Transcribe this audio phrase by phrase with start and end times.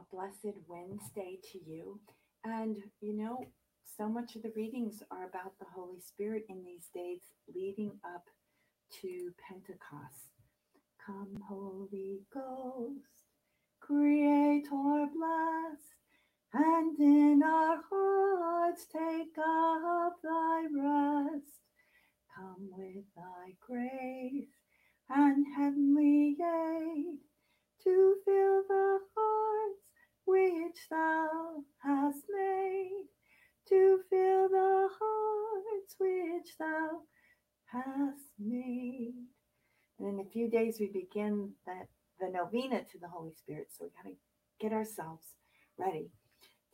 [0.00, 2.00] a blessed Wednesday to you.
[2.44, 3.44] And you know,
[3.98, 7.20] so much of the readings are about the Holy Spirit in these days
[7.54, 8.24] leading up
[9.02, 10.30] to Pentecost.
[11.04, 13.26] Come, Holy Ghost,
[13.80, 15.94] Creator blessed,
[16.54, 21.60] and in our hearts take up thy rest.
[22.36, 24.48] Come with thy grace
[25.10, 26.19] and heavenly
[37.72, 39.14] hast made.
[39.98, 41.88] And in a few days, we begin that
[42.20, 43.68] the novena to the Holy Spirit.
[43.70, 44.16] So we got to
[44.60, 45.34] get ourselves
[45.78, 46.10] ready.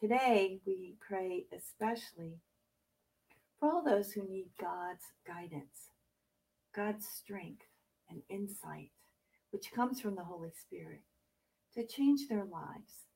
[0.00, 2.40] Today, we pray especially
[3.58, 5.90] for all those who need God's guidance,
[6.74, 7.64] God's strength
[8.10, 8.90] and insight,
[9.50, 11.02] which comes from the Holy Spirit,
[11.74, 13.06] to change their lives,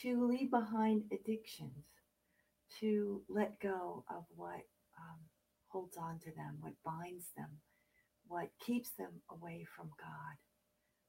[0.00, 1.84] to leave behind addictions,
[2.80, 4.64] to let go of what
[4.98, 5.20] um,
[5.74, 7.58] holds on to them, what binds them,
[8.28, 10.38] what keeps them away from God,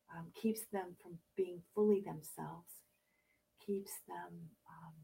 [0.09, 2.81] um, keeps them from being fully themselves,
[3.63, 4.97] keeps them um,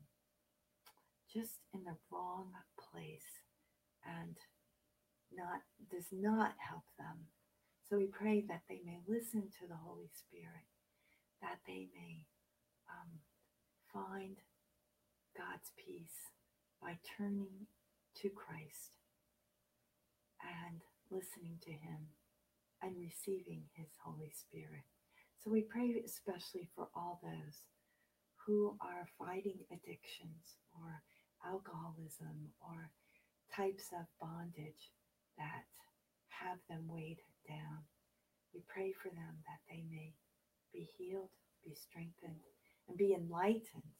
[1.32, 3.46] just in the wrong place
[4.04, 4.36] and
[5.32, 7.30] not does not help them.
[7.88, 10.66] So we pray that they may listen to the Holy Spirit,
[11.42, 12.26] that they may
[12.90, 13.22] um,
[13.94, 14.38] find
[15.38, 16.34] God's peace
[16.82, 17.68] by turning
[18.22, 19.01] to Christ
[21.12, 22.08] listening to Him
[22.82, 24.88] and receiving His Holy Spirit.
[25.44, 27.66] So we pray especially for all those
[28.46, 31.04] who are fighting addictions or
[31.46, 32.90] alcoholism or
[33.56, 34.90] types of bondage
[35.38, 35.66] that
[36.30, 37.84] have them weighed down.
[38.54, 40.14] We pray for them that they may
[40.74, 41.30] be healed,
[41.64, 42.42] be strengthened,
[42.88, 43.92] and be enlightened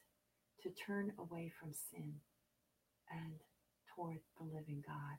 [0.64, 2.14] to turn away from sin
[3.12, 3.36] and
[3.96, 5.18] toward the living God.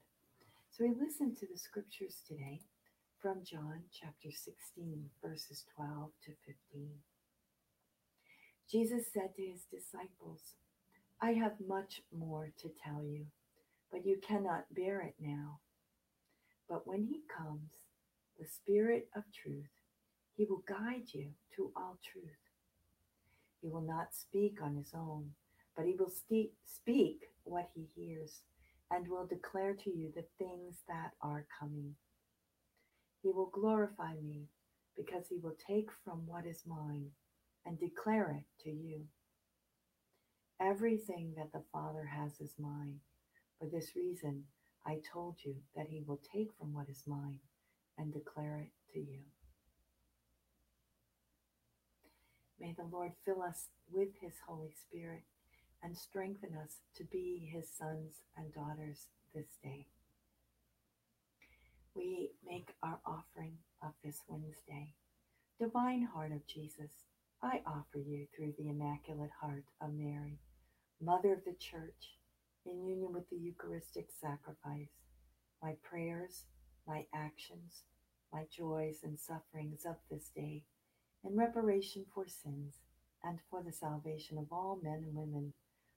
[0.72, 2.62] So we listen to the scriptures today
[3.20, 6.88] from John chapter 16, verses 12 to 15.
[8.70, 10.54] Jesus said to his disciples,
[11.20, 13.26] I have much more to tell you,
[13.90, 15.58] but you cannot bear it now.
[16.70, 17.72] But when he comes,
[18.40, 19.68] the Spirit of truth,
[20.38, 22.48] he will guide you to all truth.
[23.60, 25.32] He will not speak on his own,
[25.76, 28.40] but he will st- speak what he hears
[28.92, 31.94] and will declare to you the things that are coming.
[33.22, 34.48] He will glorify me
[34.96, 37.06] because he will take from what is mine
[37.64, 39.00] and declare it to you.
[40.60, 43.00] Everything that the Father has is mine.
[43.58, 44.44] For this reason,
[44.84, 47.38] I told you that he will take from what is mine
[47.96, 49.20] and declare it to you.
[52.60, 55.22] May the Lord fill us with his Holy Spirit
[55.82, 59.86] and strengthen us to be his sons and daughters this day.
[61.94, 64.94] We make our offering of this Wednesday.
[65.58, 66.90] Divine Heart of Jesus,
[67.42, 70.38] I offer you through the Immaculate Heart of Mary,
[71.00, 72.16] Mother of the Church,
[72.64, 74.92] in union with the Eucharistic sacrifice,
[75.62, 76.44] my prayers,
[76.86, 77.82] my actions,
[78.32, 80.62] my joys and sufferings of this day,
[81.24, 82.76] in reparation for sins
[83.22, 85.52] and for the salvation of all men and women,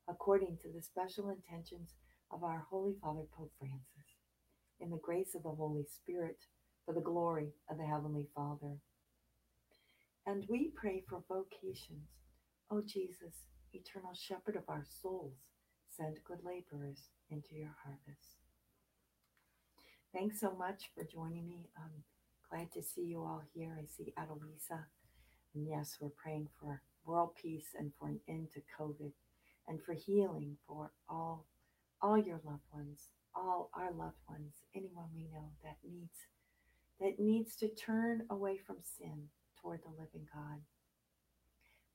[0.07, 1.93] according to the special intentions
[2.31, 4.09] of our Holy Father Pope Francis,
[4.79, 6.37] in the grace of the Holy Spirit,
[6.85, 8.77] for the glory of the Heavenly Father.
[10.25, 12.09] And we pray for vocations.
[12.71, 15.37] O Jesus, eternal shepherd of our souls,
[15.95, 18.37] send good laborers into your harvest.
[20.13, 21.69] Thanks so much for joining me.
[21.77, 22.03] I'm
[22.49, 23.77] glad to see you all here.
[23.79, 24.85] I see Adelisa.
[25.53, 29.11] And yes, we're praying for world peace and for an end to COVID
[29.67, 31.45] and for healing for all
[32.01, 36.27] all your loved ones, all our loved ones, anyone we know that needs
[36.99, 39.29] that needs to turn away from sin
[39.61, 40.61] toward the living God.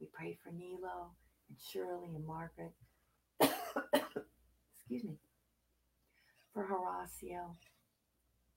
[0.00, 1.12] We pray for Nilo
[1.48, 2.72] and Shirley and Margaret.
[3.40, 5.18] Excuse me.
[6.52, 7.54] For Horacio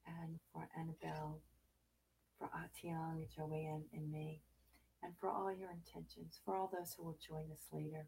[0.08, 1.40] and for Annabelle,
[2.40, 4.42] for Atiang, Joanne, and me,
[5.04, 8.08] and for all your intentions, for all those who will join us later.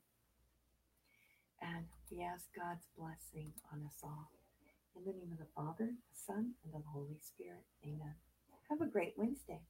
[1.65, 4.29] And we ask God's blessing on us all.
[4.95, 7.65] In the name of the Father, the Son, and the Holy Spirit.
[7.83, 8.13] Amen.
[8.69, 9.61] Have a great Wednesday.